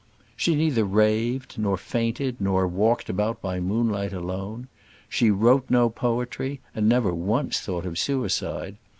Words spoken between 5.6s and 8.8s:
no poetry, and never once thought of suicide.